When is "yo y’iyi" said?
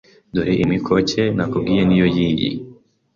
2.01-2.49